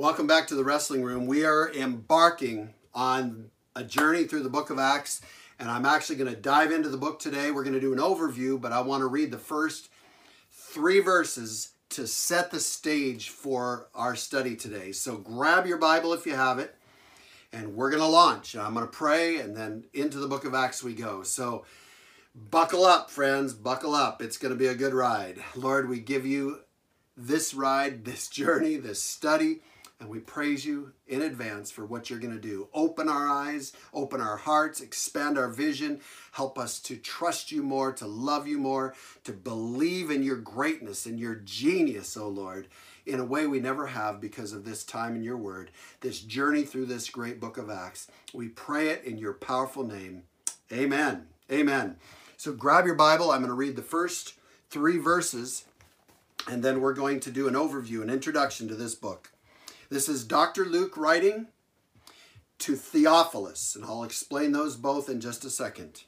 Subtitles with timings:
[0.00, 1.26] Welcome back to the Wrestling Room.
[1.26, 5.20] We are embarking on a journey through the book of Acts,
[5.58, 7.50] and I'm actually going to dive into the book today.
[7.50, 9.88] We're going to do an overview, but I want to read the first
[10.52, 14.92] three verses to set the stage for our study today.
[14.92, 16.76] So grab your Bible if you have it,
[17.52, 18.54] and we're going to launch.
[18.54, 21.24] I'm going to pray, and then into the book of Acts we go.
[21.24, 21.64] So
[22.36, 24.22] buckle up, friends, buckle up.
[24.22, 25.38] It's going to be a good ride.
[25.56, 26.60] Lord, we give you
[27.16, 29.62] this ride, this journey, this study.
[30.00, 32.68] And we praise you in advance for what you're going to do.
[32.72, 36.00] Open our eyes, open our hearts, expand our vision.
[36.30, 41.04] Help us to trust you more, to love you more, to believe in your greatness
[41.04, 42.68] and your genius, O oh Lord,
[43.06, 46.62] in a way we never have because of this time in your word, this journey
[46.62, 48.08] through this great book of Acts.
[48.32, 50.22] We pray it in your powerful name.
[50.72, 51.26] Amen.
[51.50, 51.96] Amen.
[52.36, 53.32] So grab your Bible.
[53.32, 54.34] I'm going to read the first
[54.70, 55.64] three verses,
[56.48, 59.32] and then we're going to do an overview, an introduction to this book.
[59.90, 60.66] This is Dr.
[60.66, 61.46] Luke writing
[62.58, 66.02] to Theophilus, and I'll explain those both in just a second.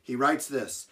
[0.00, 0.86] He writes this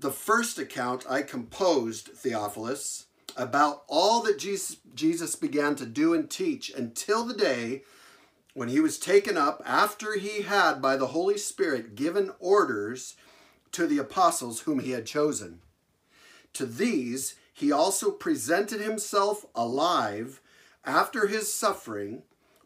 [0.00, 6.30] The first account I composed, Theophilus, about all that Jesus, Jesus began to do and
[6.30, 7.82] teach until the day
[8.54, 13.16] when he was taken up after he had, by the Holy Spirit, given orders
[13.72, 15.60] to the apostles whom he had chosen.
[16.54, 20.40] To these he also presented himself alive
[20.84, 22.22] after his suffering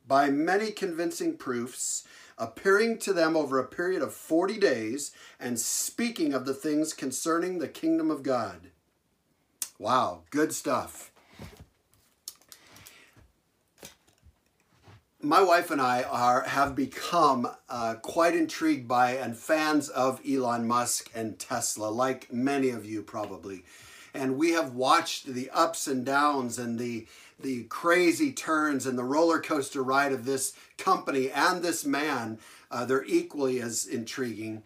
[0.06, 2.04] by many convincing proofs,
[2.38, 7.58] appearing to them over a period of 40 days and speaking of the things concerning
[7.58, 8.68] the kingdom of God.
[9.78, 11.10] Wow, good stuff.
[15.20, 20.68] My wife and I are have become uh, quite intrigued by and fans of Elon
[20.68, 23.64] Musk and Tesla, like many of you probably.
[24.14, 27.06] And we have watched the ups and downs and the
[27.38, 32.38] the crazy turns and the roller coaster ride of this company and this man,
[32.70, 34.62] uh, they're equally as intriguing.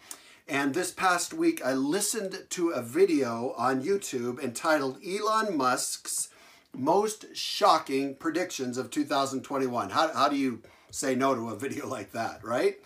[0.49, 6.29] And this past week, I listened to a video on YouTube entitled Elon Musk's
[6.75, 9.91] Most Shocking Predictions of 2021.
[9.91, 12.77] How, how do you say no to a video like that, right?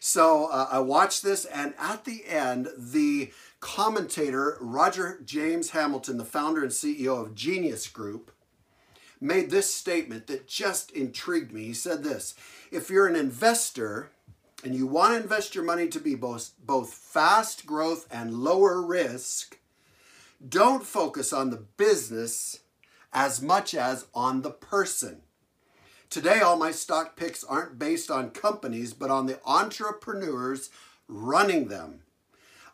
[0.00, 6.24] So uh, I watched this, and at the end, the commentator, Roger James Hamilton, the
[6.24, 8.30] founder and CEO of Genius Group,
[9.20, 11.64] made this statement that just intrigued me.
[11.64, 12.34] He said this
[12.70, 14.10] If you're an investor
[14.64, 18.82] and you want to invest your money to be both, both fast growth and lower
[18.82, 19.58] risk,
[20.46, 22.60] don't focus on the business
[23.12, 25.22] as much as on the person.
[26.10, 30.70] Today, all my stock picks aren't based on companies, but on the entrepreneurs
[31.06, 32.00] running them.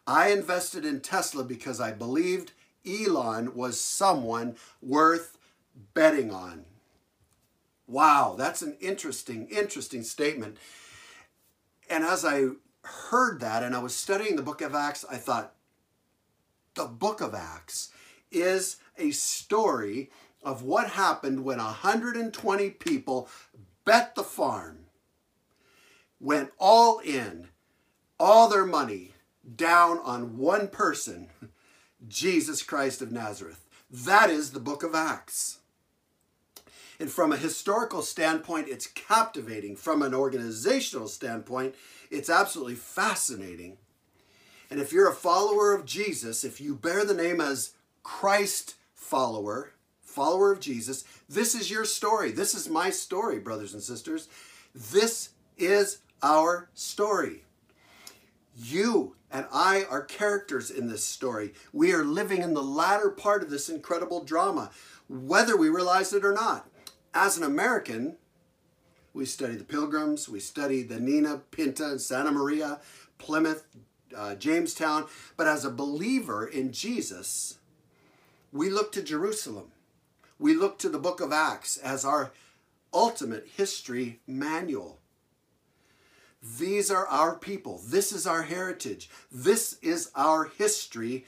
[0.07, 2.53] I invested in Tesla because I believed
[2.87, 5.34] Elon was someone worth
[5.95, 6.65] betting on.
[7.87, 10.57] Wow, that's an interesting, interesting statement.
[11.91, 12.47] And as I
[12.83, 15.55] heard that and I was studying the book of Acts, I thought,
[16.75, 17.91] the book of Acts
[18.31, 20.11] is a story
[20.43, 23.29] of what happened when 120 people
[23.85, 24.87] bet the farm,
[26.21, 27.49] went all in,
[28.19, 29.13] all their money
[29.57, 31.29] down on one person,
[32.09, 33.65] Jesus Christ of Nazareth.
[33.91, 35.59] That is the book of Acts.
[37.05, 39.77] And from a historical standpoint, it's captivating.
[39.77, 41.75] From an organizational standpoint,
[42.11, 43.77] it's absolutely fascinating.
[44.71, 49.75] And if you're a follower of Jesus, if you bear the name as Christ follower,
[50.01, 52.33] follower of Jesus, this is your story.
[52.33, 54.31] This is my story, brothers and sisters.
[54.75, 55.29] This
[55.59, 57.45] is our story.
[58.57, 61.53] You and I are characters in this story.
[61.71, 64.71] We are living in the latter part of this incredible drama,
[65.07, 66.71] whether we realize it or not
[67.15, 68.17] as an American,
[69.13, 72.81] we study the Pilgrims, we study the Nina, Pinta, and Santa Maria,
[73.19, 73.65] Plymouth,
[74.15, 75.07] uh, Jamestown.
[75.37, 77.59] But as a believer in Jesus,
[78.53, 79.71] we look to Jerusalem.
[80.39, 82.33] We look to the book of Acts as our
[82.93, 84.99] ultimate history manual.
[86.59, 87.81] These are our people.
[87.87, 89.09] This is our heritage.
[89.31, 91.25] This is our history.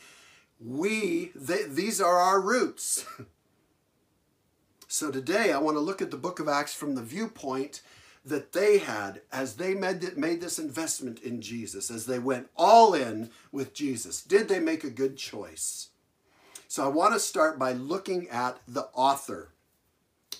[0.60, 3.06] We, these are our roots.
[4.96, 7.82] So today I want to look at the book of Acts from the viewpoint
[8.24, 13.28] that they had as they made, this investment in Jesus, as they went all in
[13.52, 14.22] with Jesus.
[14.22, 15.90] Did they make a good choice?
[16.66, 19.50] So I want to start by looking at the author.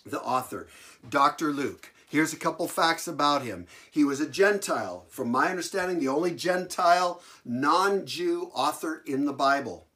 [0.06, 0.69] The author,
[1.06, 1.52] Dr.
[1.52, 1.93] Luke.
[2.09, 3.67] Here's a couple facts about him.
[3.91, 5.05] He was a Gentile.
[5.11, 9.87] From my understanding, the only Gentile, non Jew author in the Bible.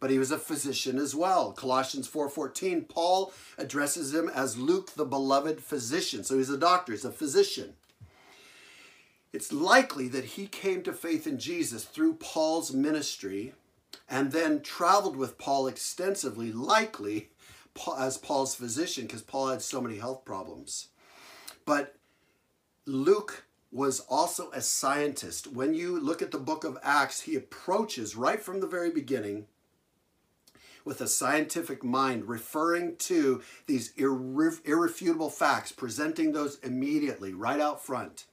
[0.00, 1.52] But he was a physician as well.
[1.52, 6.24] Colossians 4:14, Paul addresses him as Luke the beloved physician.
[6.24, 7.74] So he's a doctor, he's a physician.
[9.32, 13.52] It's likely that he came to faith in Jesus through Paul's ministry
[14.08, 17.30] and then traveled with Paul extensively, likely
[17.98, 20.88] as Paul's physician because Paul had so many health problems.
[21.64, 21.96] But
[22.86, 25.46] Luke was also a scientist.
[25.46, 29.46] When you look at the book of Acts, he approaches right from the very beginning
[30.86, 37.84] with a scientific mind, referring to these irre- irrefutable facts, presenting those immediately, right out
[37.84, 38.24] front.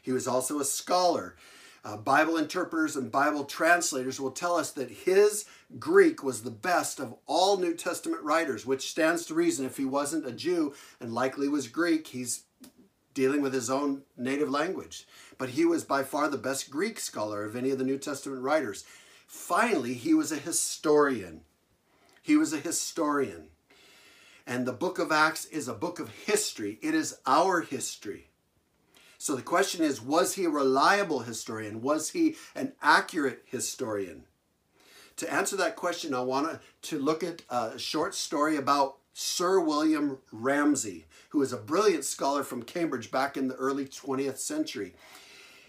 [0.00, 1.36] He was also a scholar.
[1.84, 5.44] Uh, Bible interpreters and Bible translators will tell us that his
[5.78, 9.84] Greek was the best of all New Testament writers, which stands to reason if he
[9.84, 12.44] wasn't a Jew and likely was Greek, he's
[13.12, 15.04] dealing with his own native language.
[15.36, 18.42] But he was by far the best Greek scholar of any of the New Testament
[18.42, 18.84] writers.
[19.26, 21.40] Finally, he was a historian.
[22.28, 23.48] He was a historian.
[24.46, 28.28] And the book of Acts is a book of history, it is our history.
[29.16, 31.80] So the question is was he a reliable historian?
[31.80, 34.24] Was he an accurate historian?
[35.16, 40.18] To answer that question, I want to look at a short story about Sir William
[40.30, 44.92] Ramsay, who was a brilliant scholar from Cambridge back in the early 20th century.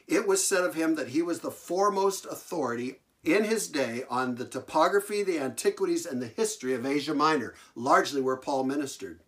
[0.09, 4.35] It was said of him that he was the foremost authority in his day on
[4.35, 9.21] the topography, the antiquities, and the history of Asia Minor, largely where Paul ministered.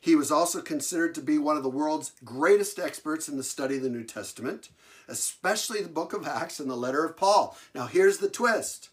[0.00, 3.76] He was also considered to be one of the world's greatest experts in the study
[3.76, 4.70] of the New Testament,
[5.08, 7.56] especially the book of Acts and the letter of Paul.
[7.74, 8.88] Now, here's the twist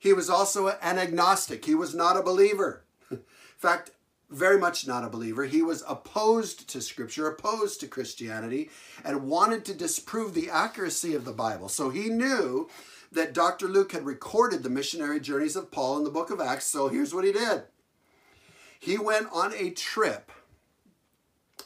[0.00, 2.84] he was also an agnostic, he was not a believer
[3.58, 3.90] in fact,
[4.30, 5.44] very much not a believer.
[5.44, 8.70] He was opposed to Scripture, opposed to Christianity,
[9.04, 11.68] and wanted to disprove the accuracy of the Bible.
[11.68, 12.68] So he knew
[13.12, 13.68] that Dr.
[13.68, 16.66] Luke had recorded the missionary journeys of Paul in the book of Acts.
[16.66, 17.64] So here's what he did
[18.78, 20.30] he went on a trip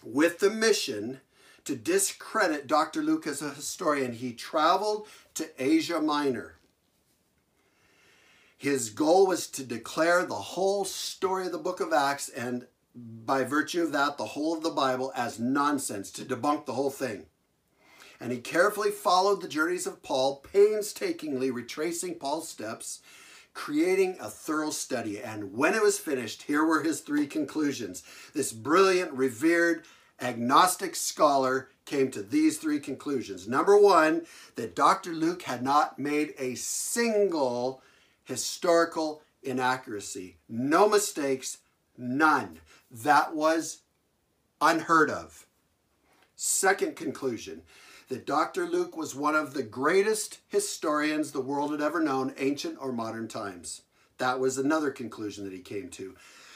[0.03, 1.21] with the mission
[1.65, 3.03] to discredit Dr.
[3.03, 4.13] Luke as a historian.
[4.15, 6.57] He traveled to Asia Minor.
[8.57, 13.43] His goal was to declare the whole story of the book of Acts and by
[13.43, 17.27] virtue of that, the whole of the Bible as nonsense, to debunk the whole thing.
[18.23, 23.01] And he carefully followed the journeys of Paul, painstakingly retracing Paul's steps,
[23.53, 25.21] creating a thorough study.
[25.21, 28.05] And when it was finished, here were his three conclusions.
[28.33, 29.83] This brilliant, revered,
[30.21, 33.49] agnostic scholar came to these three conclusions.
[33.49, 35.11] Number one, that Dr.
[35.11, 37.83] Luke had not made a single
[38.23, 40.37] historical inaccuracy.
[40.49, 41.59] No mistakes,
[41.99, 42.61] none.
[42.89, 43.79] That was
[44.61, 45.45] unheard of.
[46.37, 47.63] Second conclusion
[48.09, 48.67] that Dr.
[48.67, 53.29] Luke was one of the greatest historians the world had ever known, ancient or modern
[53.29, 53.83] times.
[54.19, 56.15] That was another conclusion that he came to.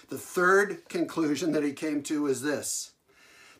[0.08, 2.92] The third conclusion that he came to is this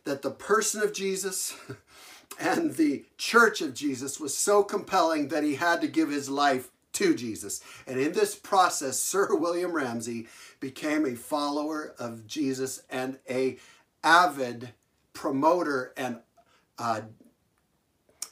[0.05, 1.53] that the person of Jesus
[2.39, 6.69] and the church of Jesus was so compelling that he had to give his life
[6.93, 7.61] to Jesus.
[7.85, 10.27] And in this process, Sir William Ramsay
[10.59, 13.57] became a follower of Jesus and a
[14.03, 14.69] avid
[15.13, 16.19] promoter and
[16.79, 17.01] uh,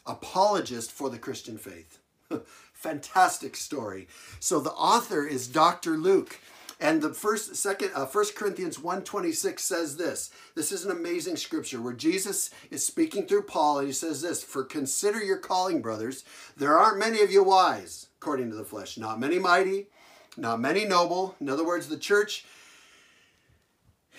[0.05, 1.99] apologist for the Christian faith.
[2.73, 4.07] Fantastic story.
[4.39, 5.97] So the author is Dr.
[5.97, 6.39] Luke.
[6.79, 10.29] And the first, second, uh, 1 Corinthians 1.26 says this.
[10.55, 14.43] This is an amazing scripture where Jesus is speaking through Paul and he says this,
[14.43, 16.25] For consider your calling, brothers.
[16.57, 18.97] There aren't many of you wise according to the flesh.
[18.97, 19.87] Not many mighty,
[20.35, 21.35] not many noble.
[21.39, 22.45] In other words, the church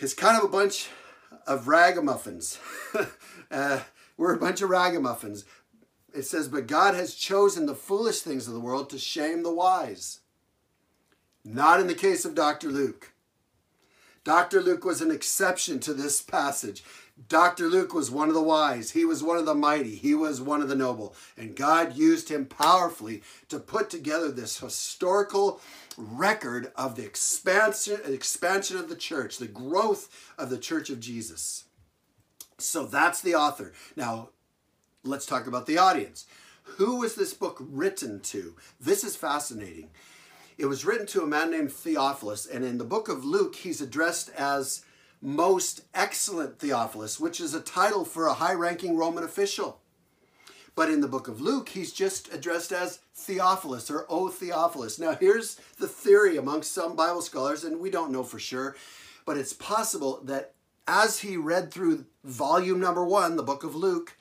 [0.00, 0.88] is kind of a bunch
[1.46, 2.58] of ragamuffins.
[3.50, 3.80] uh,
[4.16, 5.44] we're a bunch of ragamuffins.
[6.16, 9.52] It says, But God has chosen the foolish things of the world to shame the
[9.52, 10.20] wise.
[11.44, 12.70] Not in the case of Dr.
[12.70, 13.12] Luke.
[14.24, 14.60] Dr.
[14.60, 16.82] Luke was an exception to this passage.
[17.28, 17.68] Dr.
[17.68, 18.90] Luke was one of the wise.
[18.90, 19.94] He was one of the mighty.
[19.94, 21.14] He was one of the noble.
[21.36, 25.60] And God used him powerfully to put together this historical
[25.96, 31.64] record of the expansion, expansion of the church, the growth of the church of Jesus.
[32.58, 33.72] So that's the author.
[33.96, 34.30] Now,
[35.06, 36.26] let's talk about the audience.
[36.78, 38.56] Who was this book written to?
[38.80, 39.90] This is fascinating.
[40.58, 43.80] It was written to a man named Theophilus, and in the book of Luke, he's
[43.80, 44.84] addressed as
[45.20, 49.80] most excellent Theophilus, which is a title for a high ranking Roman official.
[50.74, 54.98] But in the book of Luke, he's just addressed as Theophilus or O Theophilus.
[54.98, 58.76] Now, here's the theory amongst some Bible scholars, and we don't know for sure,
[59.24, 60.52] but it's possible that
[60.86, 64.16] as he read through volume number one, the book of Luke,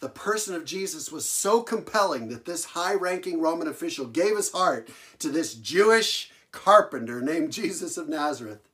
[0.00, 4.52] the person of Jesus was so compelling that this high ranking Roman official gave his
[4.52, 4.88] heart
[5.18, 8.68] to this Jewish carpenter named Jesus of Nazareth.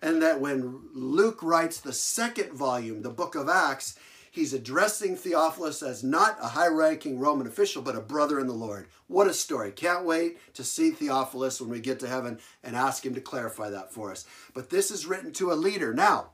[0.00, 3.96] And that when Luke writes the second volume, the book of Acts,
[4.32, 8.52] he's addressing Theophilus as not a high ranking Roman official, but a brother in the
[8.52, 8.88] Lord.
[9.06, 9.70] What a story.
[9.70, 13.70] Can't wait to see Theophilus when we get to heaven and ask him to clarify
[13.70, 14.24] that for us.
[14.54, 15.94] But this is written to a leader.
[15.94, 16.30] Now,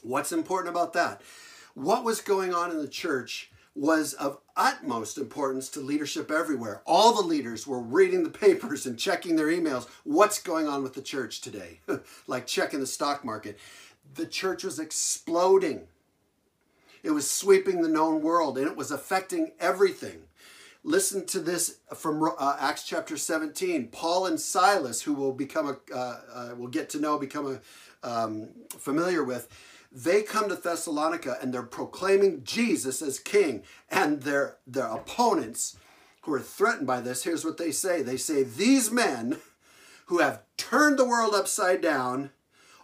[0.00, 1.20] what's important about that?
[1.74, 6.82] What was going on in the church was of utmost importance to leadership everywhere.
[6.84, 9.88] All the leaders were reading the papers and checking their emails.
[10.04, 11.80] What's going on with the church today?
[12.26, 13.58] like checking the stock market.
[14.14, 15.86] The church was exploding.
[17.02, 20.24] It was sweeping the known world and it was affecting everything.
[20.84, 23.88] Listen to this from uh, Acts chapter 17.
[23.88, 27.58] Paul and Silas, who will become a, uh, uh, will get to know, become
[28.02, 29.48] a, um, familiar with,
[29.94, 33.62] they come to Thessalonica and they're proclaiming Jesus as king.
[33.90, 35.76] And their, their opponents
[36.22, 38.02] who are threatened by this, here's what they say.
[38.02, 39.38] They say, These men
[40.06, 42.30] who have turned the world upside down,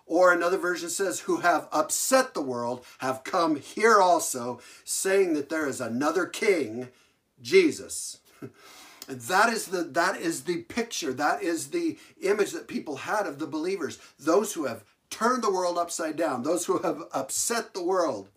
[0.06, 5.50] or another version says, who have upset the world, have come here also, saying that
[5.50, 6.88] there is another king,
[7.40, 8.18] Jesus.
[9.10, 13.38] That is the that is the picture, that is the image that people had of
[13.38, 17.82] the believers, those who have turned the world upside down, those who have upset the
[17.82, 18.28] world.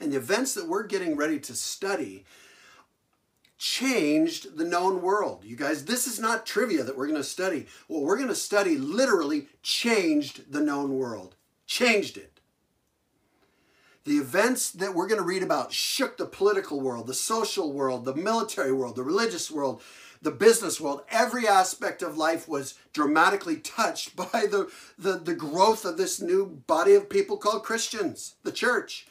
[0.00, 2.24] And the events that we're getting ready to study
[3.56, 5.44] changed the known world.
[5.44, 7.66] You guys, this is not trivia that we're going to study.
[7.86, 11.36] What we're going to study literally changed the known world,
[11.66, 12.40] changed it.
[14.04, 18.04] The events that we're going to read about shook the political world, the social world,
[18.04, 19.80] the military world, the religious world,
[20.22, 25.84] the business world, every aspect of life was dramatically touched by the, the, the growth
[25.84, 29.06] of this new body of people called Christians, the church.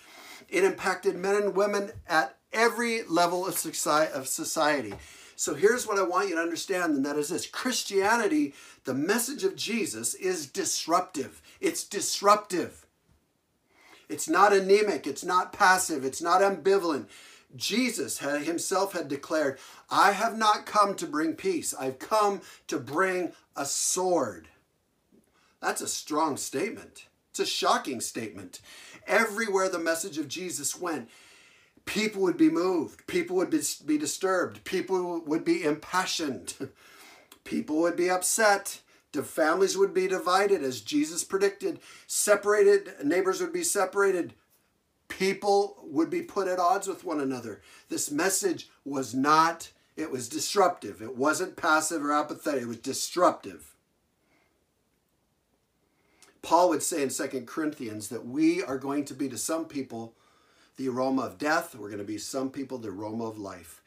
[0.50, 4.94] It impacted men and women at every level of society.
[5.36, 8.54] So here's what I want you to understand, and that is this Christianity,
[8.84, 11.42] the message of Jesus, is disruptive.
[11.60, 12.86] It's disruptive.
[14.10, 17.06] It's not anemic, it's not passive, it's not ambivalent.
[17.56, 21.74] Jesus had, himself had declared, I have not come to bring peace.
[21.78, 24.48] I've come to bring a sword.
[25.62, 27.08] That's a strong statement.
[27.32, 28.62] It's a shocking statement.
[29.08, 31.10] Everywhere the message of Jesus went,
[31.86, 36.54] people would be moved, people would be disturbed, people would be impassioned,
[37.44, 38.82] people would be upset.
[39.14, 41.82] The families would be divided, as Jesus predicted.
[42.08, 44.34] Separated neighbors would be separated
[45.12, 47.62] people would be put at odds with one another.
[47.90, 51.02] This message was not, it was disruptive.
[51.02, 53.76] It wasn't passive or apathetic, it was disruptive.
[56.42, 60.16] Paul would say in 2 Corinthians that we are going to be to some people
[60.78, 63.82] the aroma of death, we're going to be some people the aroma of life.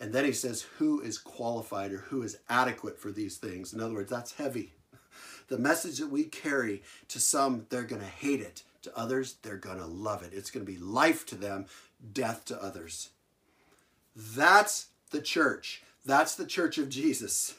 [0.00, 3.72] And then he says, who is qualified or who is adequate for these things?
[3.72, 4.72] In other words, that's heavy.
[5.48, 8.62] The message that we carry to some, they're going to hate it.
[8.84, 10.32] To others, they're going to love it.
[10.34, 11.66] It's going to be life to them,
[12.12, 13.10] death to others.
[14.14, 15.82] That's the church.
[16.04, 17.54] That's the church of Jesus.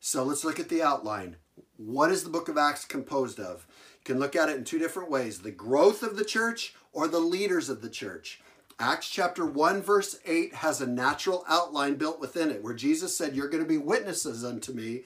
[0.00, 1.36] So let's look at the outline.
[1.76, 3.66] What is the book of Acts composed of?
[4.00, 7.06] You can look at it in two different ways the growth of the church or
[7.06, 8.40] the leaders of the church.
[8.80, 13.36] Acts chapter 1, verse 8 has a natural outline built within it where Jesus said,
[13.36, 15.02] You're going to be witnesses unto me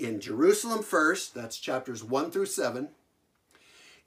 [0.00, 2.88] in Jerusalem first, that's chapters 1 through 7,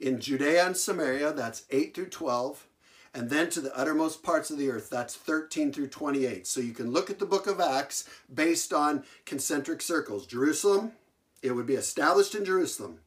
[0.04, 2.66] in Judea and Samaria, that's 8 through 12,
[3.14, 6.46] and then to the uttermost parts of the earth, that's 13 through 28.
[6.46, 10.26] So you can look at the book of Acts based on concentric circles.
[10.26, 10.92] Jerusalem,
[11.42, 12.98] it would be established in Jerusalem.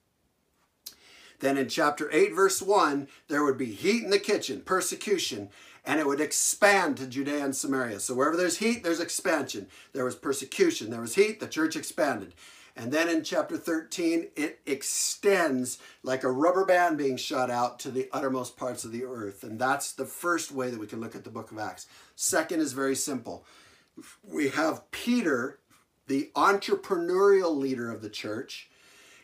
[1.40, 5.50] Then in chapter 8, verse 1, there would be heat in the kitchen, persecution,
[5.86, 8.00] and it would expand to Judea and Samaria.
[8.00, 9.68] So wherever there's heat, there's expansion.
[9.94, 12.34] There was persecution, there was heat, the church expanded.
[12.78, 17.92] And then in chapter 13, it extends like a rubber band being shot out to
[17.92, 19.44] the uttermost parts of the earth.
[19.44, 21.88] And that's the first way that we can look at the book of Acts.
[22.16, 23.44] Second is very simple.
[24.24, 25.58] We have Peter,
[26.06, 28.70] the entrepreneurial leader of the church,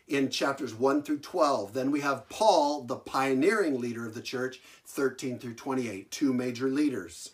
[0.08, 1.74] in chapters 1 through 12.
[1.74, 6.68] Then we have Paul, the pioneering leader of the church, 13 through 28, two major
[6.68, 7.33] leaders.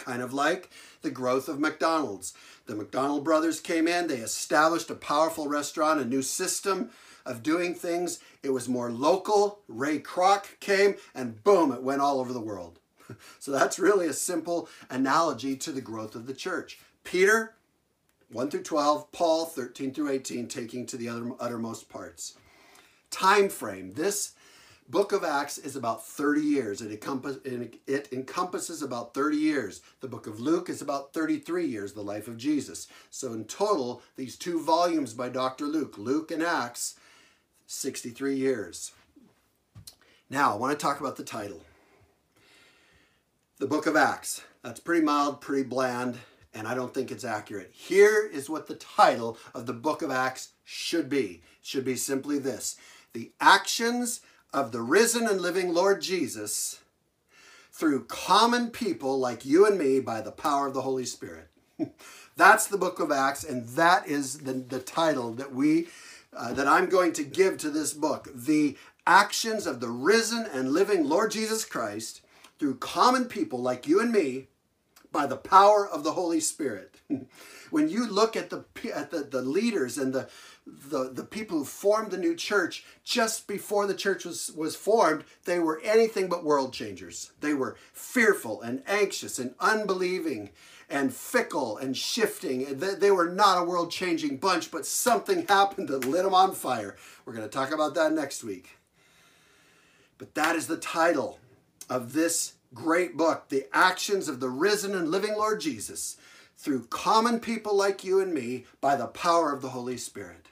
[0.00, 0.70] Kind of like
[1.02, 2.32] the growth of McDonald's.
[2.66, 6.90] The McDonald brothers came in, they established a powerful restaurant, a new system
[7.26, 8.18] of doing things.
[8.42, 9.60] It was more local.
[9.68, 12.78] Ray Kroc came, and boom, it went all over the world.
[13.38, 16.78] so that's really a simple analogy to the growth of the church.
[17.04, 17.54] Peter,
[18.32, 22.36] 1 through 12, Paul, 13 through 18, taking to the other, uttermost parts.
[23.10, 23.92] Time frame.
[23.92, 24.32] This
[24.90, 26.82] book of Acts is about 30 years.
[26.82, 29.82] It, encompass, it encompasses about 30 years.
[30.00, 32.88] The book of Luke is about 33 years, the life of Jesus.
[33.08, 35.66] So in total, these two volumes by Dr.
[35.66, 36.98] Luke, Luke and Acts,
[37.66, 38.92] 63 years.
[40.28, 41.62] Now, I want to talk about the title.
[43.58, 44.42] The book of Acts.
[44.62, 46.18] That's pretty mild, pretty bland,
[46.52, 47.70] and I don't think it's accurate.
[47.72, 51.42] Here is what the title of the book of Acts should be.
[51.60, 52.76] It should be simply this
[53.12, 54.20] The actions
[54.52, 56.80] of the risen and living Lord Jesus
[57.72, 61.48] through common people like you and me by the power of the Holy Spirit.
[62.36, 65.88] That's the book of Acts, and that is the, the title that we
[66.36, 68.28] uh, that I'm going to give to this book.
[68.34, 68.76] The
[69.06, 72.20] actions of the risen and living Lord Jesus Christ
[72.58, 74.46] through common people like you and me
[75.10, 76.94] by the power of the Holy Spirit.
[77.70, 78.64] when you look at the
[78.94, 80.28] at the, the leaders and the,
[80.66, 85.24] the the people who formed the new church just before the church was was formed
[85.44, 87.32] they were anything but world changers.
[87.40, 90.50] They were fearful and anxious and unbelieving
[90.88, 92.78] and fickle and shifting.
[92.78, 96.52] They, they were not a world changing bunch but something happened that lit them on
[96.52, 96.96] fire.
[97.24, 98.78] We're going to talk about that next week.
[100.18, 101.38] But that is the title
[101.88, 106.16] of this great book the actions of the risen and living lord jesus
[106.60, 110.49] through common people like you and me by the power of the Holy Spirit.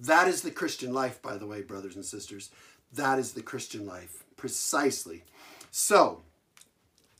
[0.00, 2.50] That is the Christian life, by the way, brothers and sisters.
[2.92, 5.24] That is the Christian life, precisely.
[5.70, 6.22] So,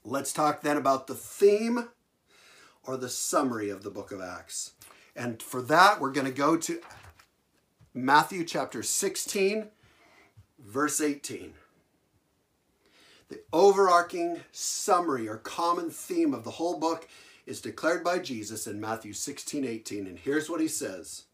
[0.03, 1.89] let's talk then about the theme
[2.85, 4.73] or the summary of the book of Acts.
[5.15, 6.81] And for that, we're going to go to
[7.93, 9.69] Matthew chapter 16,
[10.59, 11.53] verse 18.
[13.29, 17.07] The overarching summary or common theme of the whole book
[17.47, 20.07] is declared by Jesus in Matthew 16 18.
[20.07, 21.25] And here's what he says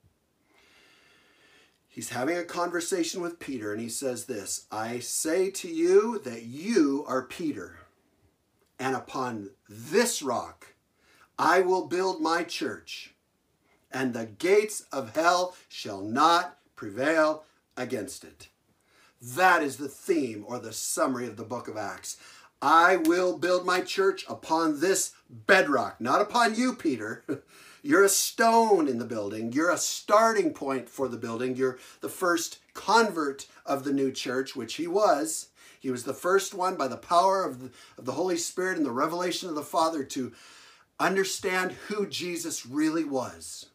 [1.96, 6.42] He's having a conversation with Peter, and he says this I say to you that
[6.42, 7.78] you are Peter,
[8.78, 10.74] and upon this rock
[11.38, 13.14] I will build my church,
[13.90, 17.44] and the gates of hell shall not prevail
[17.78, 18.48] against it.
[19.22, 22.18] That is the theme or the summary of the book of Acts.
[22.60, 27.24] I will build my church upon this bedrock, not upon you, Peter.
[27.86, 29.52] You're a stone in the building.
[29.52, 31.54] You're a starting point for the building.
[31.54, 35.50] You're the first convert of the new church, which he was.
[35.78, 38.84] He was the first one by the power of the, of the Holy Spirit and
[38.84, 40.32] the revelation of the Father to
[40.98, 43.66] understand who Jesus really was.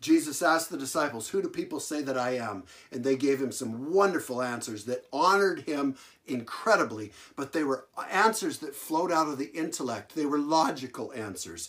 [0.00, 2.64] Jesus asked the disciples, Who do people say that I am?
[2.90, 8.58] And they gave him some wonderful answers that honored him incredibly, but they were answers
[8.58, 10.14] that flowed out of the intellect.
[10.14, 11.68] They were logical answers.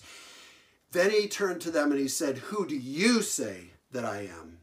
[0.95, 4.59] Then he turned to them and he said, Who do you say that I am?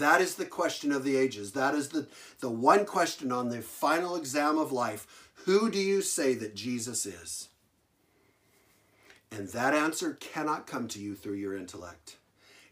[0.00, 1.52] That is the question of the ages.
[1.52, 2.08] That is the,
[2.40, 5.30] the one question on the final exam of life.
[5.44, 7.48] Who do you say that Jesus is?
[9.30, 12.16] And that answer cannot come to you through your intellect.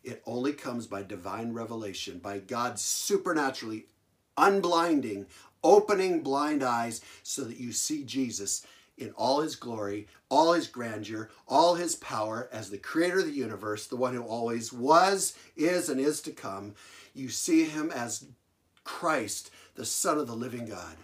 [0.03, 3.87] It only comes by divine revelation, by God supernaturally
[4.37, 5.27] unblinding,
[5.63, 8.67] opening blind eyes so that you see Jesus
[9.01, 13.33] in all his glory, all his grandeur, all his power as the creator of the
[13.33, 16.75] universe, the one who always was, is, and is to come.
[17.15, 18.27] You see him as
[18.85, 20.97] Christ, the Son of the living God,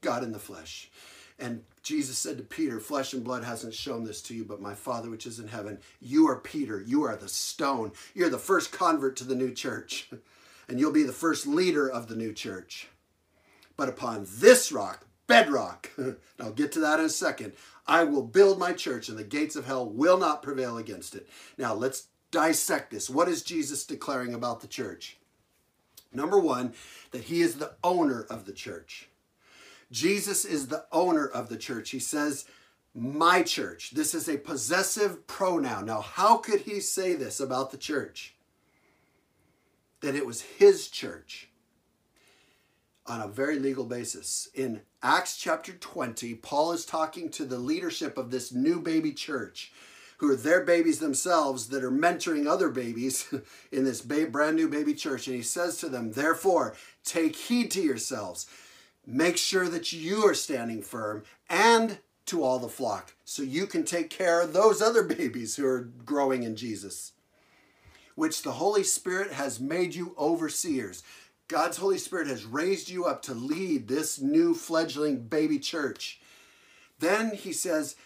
[0.00, 0.90] God in the flesh.
[1.38, 4.74] And Jesus said to Peter, Flesh and blood hasn't shown this to you, but my
[4.74, 5.80] Father which is in heaven.
[6.00, 6.80] You are Peter.
[6.80, 7.92] You are the stone.
[8.14, 10.08] You're the first convert to the new church.
[10.68, 12.88] And you'll be the first leader of the new church.
[13.76, 15.90] But upon this rock, bedrock,
[16.40, 17.52] I'll get to that in a second,
[17.86, 21.28] I will build my church, and the gates of hell will not prevail against it.
[21.56, 23.08] Now, let's dissect this.
[23.08, 25.18] What is Jesus declaring about the church?
[26.12, 26.74] Number one,
[27.10, 29.08] that he is the owner of the church.
[29.92, 31.90] Jesus is the owner of the church.
[31.90, 32.46] He says,
[32.96, 33.90] my church.
[33.90, 35.84] This is a possessive pronoun.
[35.86, 38.34] Now, how could he say this about the church?
[40.00, 41.50] That it was his church
[43.06, 44.48] on a very legal basis.
[44.54, 49.70] In Acts chapter 20, Paul is talking to the leadership of this new baby church,
[50.16, 53.32] who are their babies themselves that are mentoring other babies
[53.70, 55.28] in this brand new baby church.
[55.28, 58.48] And he says to them, Therefore, take heed to yourselves
[59.06, 63.84] Make sure that you are standing firm and to all the flock so you can
[63.84, 67.12] take care of those other babies who are growing in Jesus,
[68.16, 71.04] which the Holy Spirit has made you overseers.
[71.48, 76.20] God's Holy Spirit has raised you up to lead this new fledgling baby church.
[76.98, 77.96] Then he says,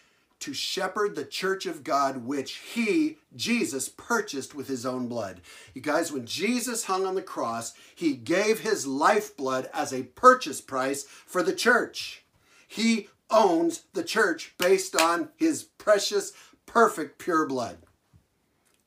[0.40, 5.42] to shepherd the church of God, which he, Jesus, purchased with his own blood.
[5.74, 10.60] You guys, when Jesus hung on the cross, he gave his lifeblood as a purchase
[10.60, 12.24] price for the church.
[12.66, 16.32] He owns the church based on his precious,
[16.66, 17.76] perfect, pure blood.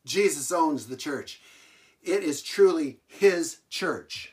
[0.06, 1.40] Jesus owns the church.
[2.02, 4.33] It is truly his church.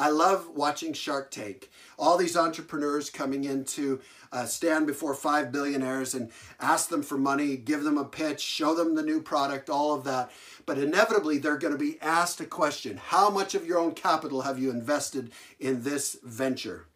[0.00, 1.68] I love watching Shark Tank.
[1.98, 4.00] All these entrepreneurs coming in to
[4.32, 8.74] uh, stand before five billionaires and ask them for money, give them a pitch, show
[8.74, 10.30] them the new product, all of that.
[10.64, 14.40] But inevitably, they're going to be asked a question How much of your own capital
[14.40, 16.86] have you invested in this venture?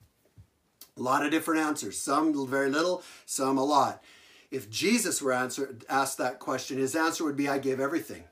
[0.97, 2.01] A lot of different answers.
[2.01, 4.03] Some very little, some a lot.
[4.51, 8.25] If Jesus were asked that question, his answer would be I gave everything.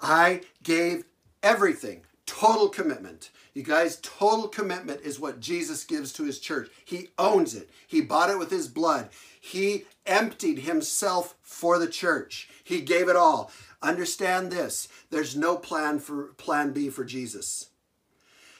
[0.00, 1.04] I gave
[1.42, 2.05] everything.
[2.26, 3.30] Total commitment.
[3.54, 6.68] You guys, total commitment is what Jesus gives to his church.
[6.84, 7.70] He owns it.
[7.86, 9.08] He bought it with his blood.
[9.40, 12.48] He emptied himself for the church.
[12.62, 13.50] He gave it all.
[13.80, 14.88] Understand this.
[15.10, 17.68] There's no plan for plan B for Jesus.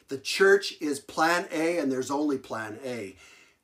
[0.08, 3.16] The church is plan A and there's only plan A.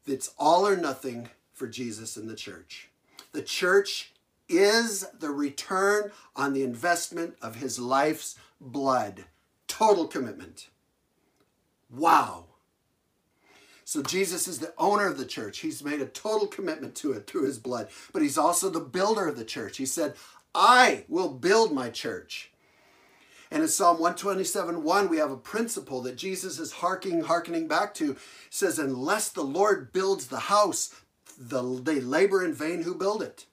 [0.06, 2.88] It's all or nothing for Jesus and the church.
[3.32, 4.12] The church
[4.48, 9.24] is the return on the investment of his life's blood.
[9.72, 10.68] Total commitment.
[11.90, 12.44] Wow.
[13.86, 15.60] So Jesus is the owner of the church.
[15.60, 17.88] He's made a total commitment to it through his blood.
[18.12, 19.78] But he's also the builder of the church.
[19.78, 20.12] He said,
[20.54, 22.52] I will build my church.
[23.50, 27.94] And in Psalm 127 1, we have a principle that Jesus is harking, hearkening back
[27.94, 28.10] to.
[28.10, 28.18] It
[28.50, 30.94] says, Unless the Lord builds the house,
[31.38, 33.46] the, they labor in vain who build it.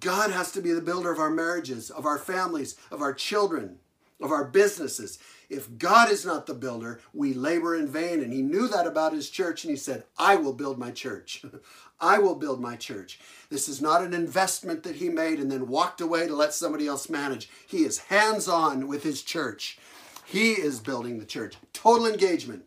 [0.00, 3.78] God has to be the builder of our marriages, of our families, of our children,
[4.20, 5.18] of our businesses.
[5.48, 8.22] If God is not the builder, we labor in vain.
[8.22, 11.44] And he knew that about his church, and he said, I will build my church.
[12.00, 13.20] I will build my church.
[13.48, 16.86] This is not an investment that he made and then walked away to let somebody
[16.86, 17.48] else manage.
[17.66, 19.78] He is hands on with his church.
[20.26, 21.56] He is building the church.
[21.72, 22.64] Total engagement,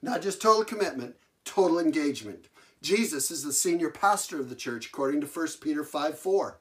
[0.00, 2.46] not just total commitment, total engagement.
[2.80, 6.58] Jesus is the senior pastor of the church, according to 1 Peter 5 4.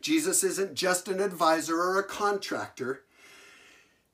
[0.00, 3.02] Jesus isn't just an advisor or a contractor.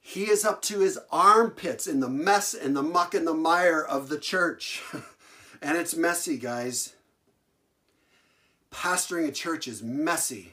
[0.00, 3.82] He is up to his armpits in the mess and the muck and the mire
[3.82, 4.82] of the church.
[5.62, 6.94] and it's messy, guys.
[8.70, 10.52] Pastoring a church is messy.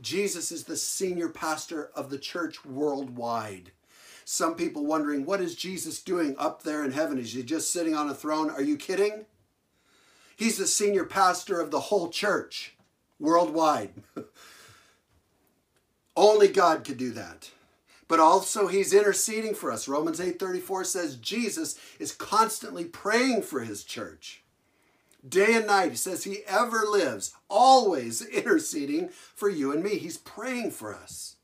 [0.00, 3.72] Jesus is the senior pastor of the church worldwide.
[4.24, 7.18] Some people wondering, what is Jesus doing up there in heaven?
[7.18, 8.48] Is he just sitting on a throne?
[8.50, 9.26] Are you kidding?
[10.36, 12.74] He's the senior pastor of the whole church
[13.18, 13.90] worldwide.
[16.16, 17.50] Only God could do that.
[18.08, 19.86] But also he's interceding for us.
[19.86, 24.42] Romans 8:34 says Jesus is constantly praying for his church.
[25.26, 29.96] Day and night, he says he ever lives, always interceding for you and me.
[29.96, 31.36] He's praying for us.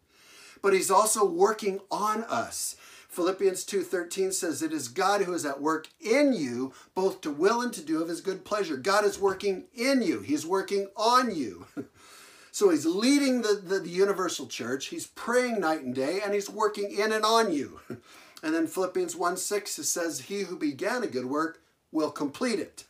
[0.63, 2.77] But he's also working on us.
[3.09, 7.63] Philippians 2:13 says it is God who is at work in you both to will
[7.63, 8.77] and to do of his good pleasure.
[8.77, 10.21] God is working in you.
[10.21, 11.67] He's working on you.
[12.57, 16.49] So he's leading the, the, the, universal church, he's praying night and day, and he's
[16.49, 17.81] working in and on you.
[18.43, 21.61] And then Philippians 1 6 it says, He who began a good work
[21.93, 22.85] will complete it.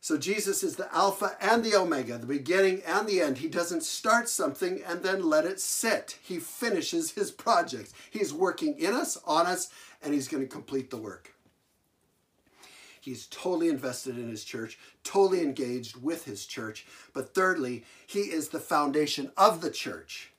[0.00, 3.38] So Jesus is the Alpha and the Omega, the beginning and the end.
[3.38, 6.18] He doesn't start something and then let it sit.
[6.22, 7.92] He finishes his project.
[8.10, 9.70] He's working in us, on us,
[10.02, 11.34] and he's going to complete the work.
[13.00, 16.86] He's totally invested in his church, totally engaged with his church.
[17.14, 20.32] But thirdly, he is the foundation of the church.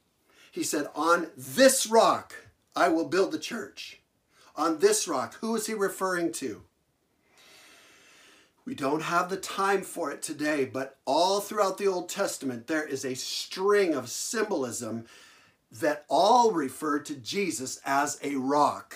[0.51, 2.35] He said, On this rock
[2.75, 3.99] I will build the church.
[4.55, 5.35] On this rock.
[5.41, 6.61] Who is he referring to?
[8.63, 12.85] We don't have the time for it today, but all throughout the Old Testament, there
[12.85, 15.05] is a string of symbolism
[15.71, 18.95] that all refer to Jesus as a rock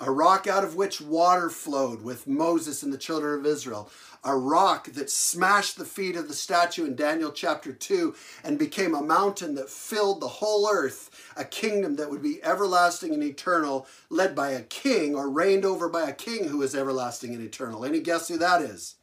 [0.00, 3.90] a rock out of which water flowed with Moses and the children of Israel,
[4.22, 8.94] a rock that smashed the feet of the statue in Daniel chapter 2 and became
[8.94, 13.86] a mountain that filled the whole earth, a kingdom that would be everlasting and eternal,
[14.10, 17.84] led by a king or reigned over by a king who is everlasting and eternal.
[17.84, 18.96] Any guess who that is?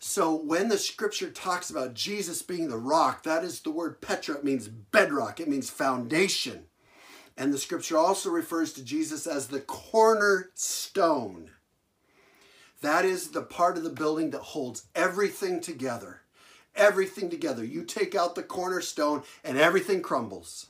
[0.00, 4.36] So when the scripture talks about Jesus being the rock, that is the word Petra.
[4.36, 6.66] It means bedrock, it means foundation.
[7.36, 11.50] And the scripture also refers to Jesus as the cornerstone.
[12.80, 16.20] That is the part of the building that holds everything together.
[16.76, 17.64] Everything together.
[17.64, 20.66] You take out the cornerstone and everything crumbles.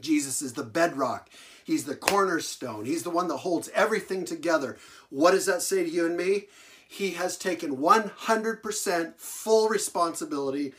[0.00, 1.28] Jesus is the bedrock.
[1.64, 2.84] He's the cornerstone.
[2.84, 4.78] He's the one that holds everything together.
[5.10, 6.46] What does that say to you and me?
[6.88, 10.72] he has taken 100% full responsibility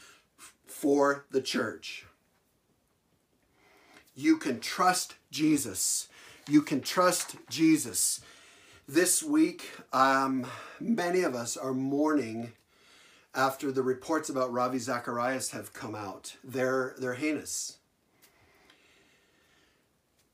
[0.65, 2.05] for the church.
[4.19, 6.09] You can trust Jesus.
[6.45, 8.19] You can trust Jesus.
[8.85, 10.45] This week, um,
[10.77, 12.51] many of us are mourning
[13.33, 16.35] after the reports about Ravi Zacharias have come out.
[16.43, 17.77] They're, they're heinous.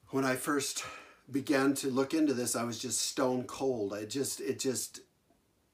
[0.10, 0.84] When I first
[1.32, 3.94] began to look into this, I was just stone cold.
[3.94, 5.02] I just, it just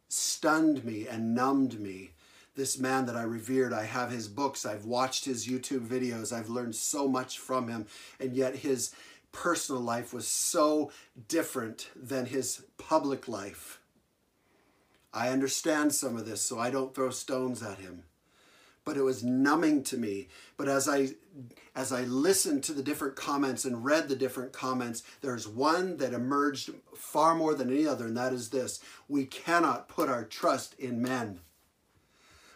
[0.10, 2.12] stunned me and numbed me.
[2.56, 6.50] This man that I revered, I have his books, I've watched his YouTube videos, I've
[6.50, 7.86] learned so much from him,
[8.20, 8.94] and yet his
[9.32, 10.92] personal life was so
[11.30, 13.80] different than his public life.
[15.14, 18.04] I understand some of this, so I don't throw stones at him.
[18.84, 20.28] But it was numbing to me.
[20.58, 21.10] But as I
[21.76, 26.14] as I listened to the different comments and read the different comments, there's one that
[26.14, 28.80] emerged far more than any other, and that is this.
[29.08, 31.42] We cannot put our trust in men.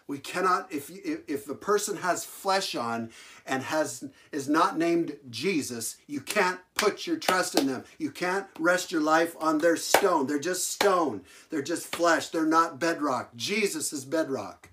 [0.07, 3.09] We cannot, if, if, the person has flesh on
[3.45, 7.85] and has is not named Jesus, you can't put your trust in them.
[7.97, 10.27] You can't rest your life on their stone.
[10.27, 11.21] They're just stone.
[11.49, 12.29] They're just flesh.
[12.29, 13.35] They're not bedrock.
[13.35, 14.69] Jesus is bedrock.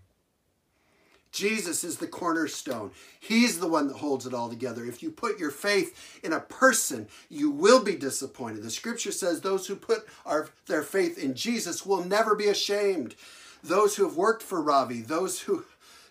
[1.30, 2.90] Jesus is the cornerstone.
[3.18, 4.84] He's the one that holds it all together.
[4.84, 8.62] If you put your faith in a person, you will be disappointed.
[8.62, 13.14] The scripture says those who put our, their faith in Jesus will never be ashamed
[13.62, 15.64] those who have worked for Ravi, those who,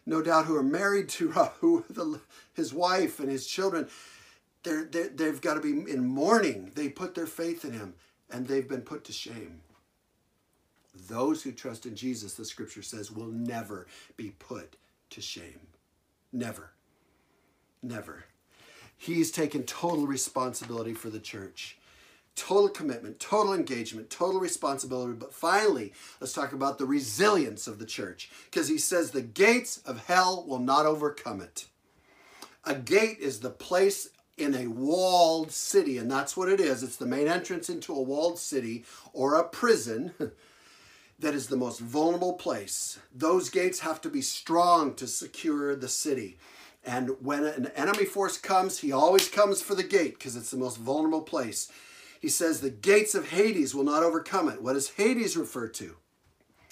[0.05, 2.19] no doubt, who are married to Ravi, who the,
[2.53, 3.87] his wife and his children,
[4.63, 6.71] they're, they're, they've got to be in mourning.
[6.75, 7.95] They put their faith in him
[8.29, 9.61] and they've been put to shame.
[11.09, 13.87] Those who trust in Jesus, the scripture says, will never
[14.17, 14.75] be put
[15.11, 15.67] to shame.
[16.31, 16.71] Never.
[17.81, 18.25] Never.
[18.97, 21.77] He's taken total responsibility for the church
[22.35, 25.13] total commitment, total engagement, total responsibility.
[25.13, 29.77] But finally, let's talk about the resilience of the church because he says the gates
[29.79, 31.65] of hell will not overcome it.
[32.63, 36.83] A gate is the place in a walled city, and that's what it is.
[36.83, 40.13] It's the main entrance into a walled city or a prison.
[41.21, 42.99] that is the most vulnerable place.
[43.13, 46.37] Those gates have to be strong to secure the city.
[46.83, 50.57] And when an enemy force comes, he always comes for the gate because it's the
[50.57, 51.71] most vulnerable place.
[52.21, 54.61] He says the gates of Hades will not overcome it.
[54.61, 55.97] What does Hades refer to?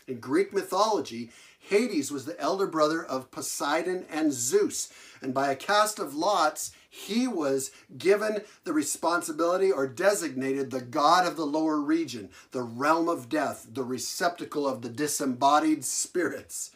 [0.08, 4.94] In Greek mythology, Hades was the elder brother of Poseidon and Zeus.
[5.22, 11.28] And by a cast of lots, he was given the responsibility or designated the god
[11.28, 16.72] of the lower region, the realm of death, the receptacle of the disembodied spirits.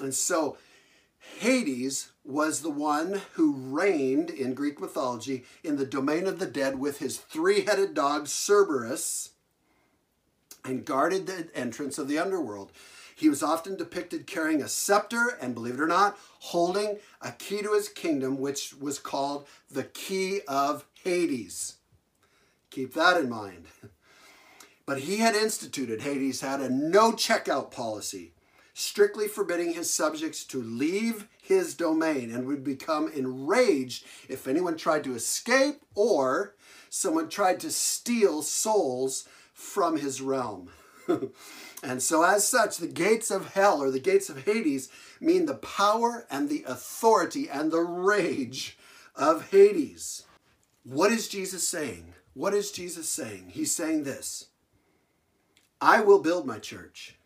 [0.00, 0.56] And so
[1.38, 6.78] Hades was the one who reigned in Greek mythology in the domain of the dead
[6.78, 9.30] with his three headed dog Cerberus
[10.64, 12.72] and guarded the entrance of the underworld.
[13.14, 17.62] He was often depicted carrying a scepter and, believe it or not, holding a key
[17.62, 21.76] to his kingdom, which was called the Key of Hades.
[22.70, 23.66] Keep that in mind.
[24.86, 28.33] But he had instituted, Hades had a no checkout policy
[28.74, 35.04] strictly forbidding his subjects to leave his domain and would become enraged if anyone tried
[35.04, 36.54] to escape or
[36.90, 40.68] someone tried to steal souls from his realm.
[41.82, 44.88] and so, as such, the gates of hell or the gates of Hades
[45.20, 48.76] mean the power and the authority and the rage
[49.14, 50.24] of Hades.
[50.82, 52.14] What is Jesus saying?
[52.32, 53.50] What is Jesus saying?
[53.50, 54.48] He's saying this
[55.80, 57.16] I will build my church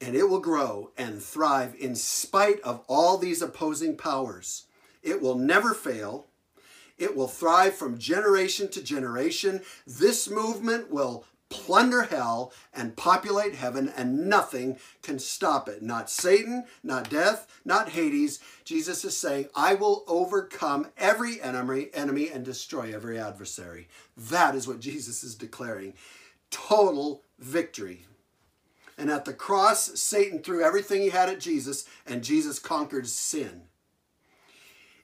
[0.00, 4.64] and it will grow and thrive in spite of all these opposing powers.
[5.02, 6.26] It will never fail.
[6.98, 9.62] It will thrive from generation to generation.
[9.86, 15.82] This movement will plunder hell and populate heaven, and nothing can stop it.
[15.82, 18.40] Not Satan, not death, not Hades.
[18.64, 23.88] Jesus is saying, I will overcome every enemy, enemy and destroy every adversary.
[24.16, 25.94] That is what Jesus is declaring.
[26.50, 28.06] Total victory.
[28.98, 33.62] And at the cross, Satan threw everything he had at Jesus, and Jesus conquered sin.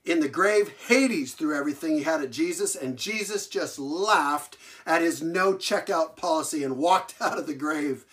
[0.05, 5.03] In the grave, Hades threw everything he had at Jesus, and Jesus just laughed at
[5.03, 8.05] his no checkout policy and walked out of the grave,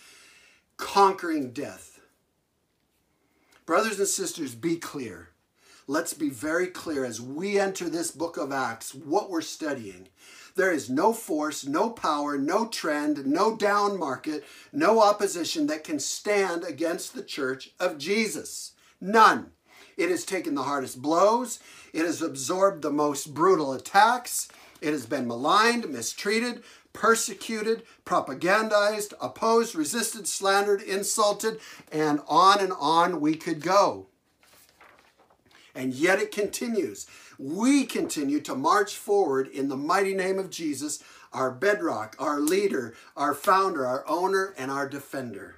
[0.76, 2.00] conquering death.
[3.66, 5.30] Brothers and sisters, be clear.
[5.86, 10.08] Let's be very clear as we enter this book of Acts what we're studying.
[10.56, 15.98] There is no force, no power, no trend, no down market, no opposition that can
[15.98, 18.72] stand against the church of Jesus.
[19.00, 19.52] None.
[19.96, 21.60] It has taken the hardest blows.
[21.92, 24.48] It has absorbed the most brutal attacks.
[24.80, 31.60] It has been maligned, mistreated, persecuted, propagandized, opposed, resisted, slandered, insulted,
[31.92, 34.06] and on and on we could go.
[35.80, 37.06] And yet it continues.
[37.38, 42.92] We continue to march forward in the mighty name of Jesus, our bedrock, our leader,
[43.16, 45.56] our founder, our owner, and our defender.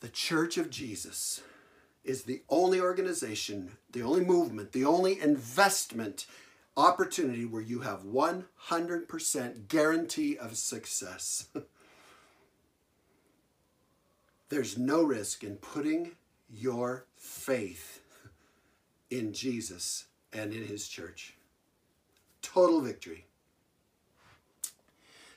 [0.00, 1.42] The Church of Jesus
[2.02, 6.26] is the only organization, the only movement, the only investment
[6.76, 11.46] opportunity where you have 100% guarantee of success.
[14.48, 16.16] There's no risk in putting
[16.52, 18.00] your faith
[19.10, 21.34] in Jesus and in his church.
[22.40, 23.26] Total victory.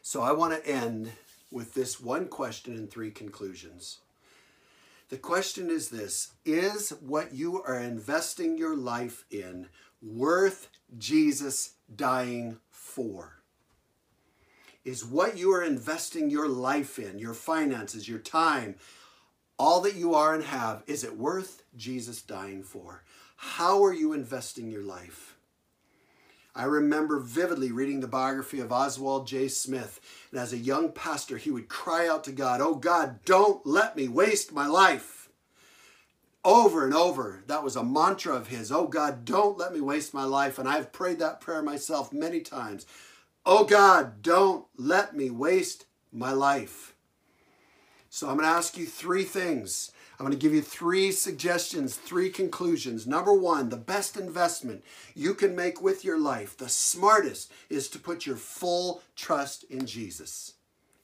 [0.02, 1.12] So I want to end
[1.52, 4.00] with this one question and three conclusions.
[5.10, 9.68] The question is this Is what you are investing your life in
[10.02, 13.40] worth Jesus dying for?
[14.84, 18.76] Is what you are investing your life in, your finances, your time,
[19.58, 23.04] all that you are and have, is it worth Jesus dying for?
[23.38, 25.36] How are you investing your life?
[26.58, 29.50] I remember vividly reading the biography of Oswald J.
[29.50, 30.00] Smith.
[30.32, 33.98] And as a young pastor, he would cry out to God, Oh God, don't let
[33.98, 35.30] me waste my life.
[36.46, 38.72] Over and over, that was a mantra of his.
[38.72, 40.58] Oh God, don't let me waste my life.
[40.58, 42.86] And I've prayed that prayer myself many times.
[43.46, 46.95] Oh God, don't let me waste my life.
[48.16, 51.98] So I'm going to ask you three things I'm going to give you three suggestions,
[51.98, 53.06] three conclusions.
[53.06, 58.00] Number one, the best investment you can make with your life, the smartest, is to
[58.00, 60.54] put your full trust in Jesus.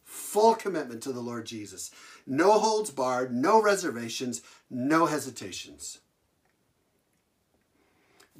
[0.06, 1.92] Full commitment to the Lord Jesus.
[2.26, 6.00] No holds barred, no reservations, no hesitations.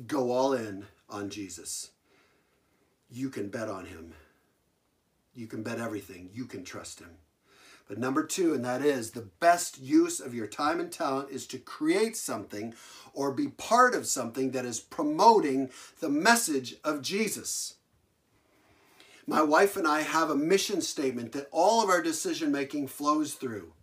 [0.08, 1.92] Go all in on Jesus.
[3.10, 4.14] You can bet on him.
[5.36, 6.30] You can bet everything.
[6.32, 7.10] You can trust him.
[7.92, 11.46] But number two, and that is the best use of your time and talent is
[11.48, 12.74] to create something
[13.14, 17.76] or be part of something that is promoting the message of Jesus.
[19.28, 23.34] My wife and I have a mission statement that all of our decision making flows
[23.34, 23.74] through.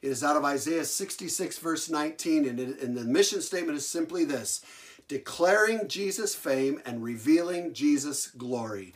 [0.00, 3.86] It is out of Isaiah 66, verse 19, and, it, and the mission statement is
[3.86, 4.64] simply this
[5.10, 8.94] declaring Jesus' fame and revealing Jesus' glory.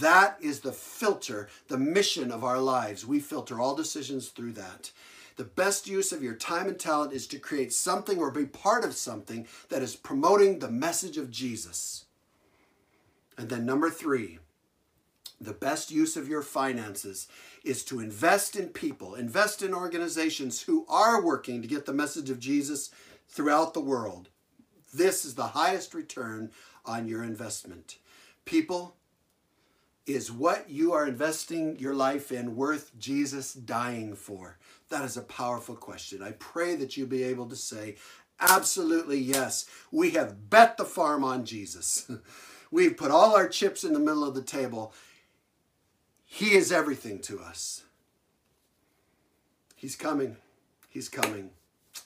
[0.00, 3.04] That is the filter, the mission of our lives.
[3.04, 4.90] We filter all decisions through that.
[5.36, 8.86] The best use of your time and talent is to create something or be part
[8.86, 12.06] of something that is promoting the message of Jesus.
[13.36, 14.38] And then, number three,
[15.38, 17.28] the best use of your finances
[17.64, 22.30] is to invest in people, invest in organizations who are working to get the message
[22.30, 22.90] of Jesus
[23.28, 24.30] throughout the world.
[24.92, 26.50] This is the highest return
[26.84, 27.98] on your investment.
[28.44, 28.96] People
[30.06, 34.58] is what you are investing your life in worth Jesus dying for?
[34.88, 36.22] That is a powerful question.
[36.22, 37.96] I pray that you'll be able to say,
[38.40, 39.66] absolutely yes.
[39.92, 42.10] We have bet the farm on Jesus.
[42.70, 44.92] We've put all our chips in the middle of the table.
[46.24, 47.84] He is everything to us.
[49.74, 50.36] He's coming.
[50.88, 51.50] He's coming.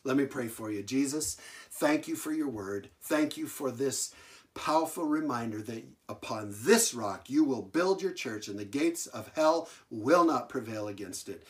[0.04, 0.82] Let me pray for you.
[0.82, 1.36] Jesus,
[1.74, 2.90] thank you for your word.
[3.02, 4.14] Thank you for this
[4.54, 9.30] powerful reminder that upon this rock you will build your church and the gates of
[9.34, 11.44] hell will not prevail against it.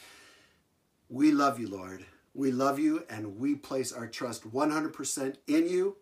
[1.09, 2.07] We love you, Lord.
[2.33, 5.97] We love you and we place our trust 100% in you.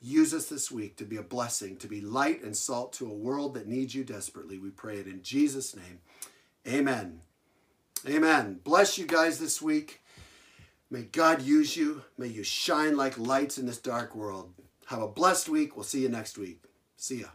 [0.00, 3.14] Use us this week to be a blessing, to be light and salt to a
[3.14, 4.58] world that needs you desperately.
[4.58, 6.00] We pray it in Jesus' name.
[6.66, 7.20] Amen.
[8.08, 8.60] Amen.
[8.64, 10.00] Bless you guys this week.
[10.90, 12.02] May God use you.
[12.16, 14.54] May you shine like lights in this dark world.
[14.86, 15.76] Have a blessed week.
[15.76, 16.62] We'll see you next week.
[16.96, 17.28] See ya.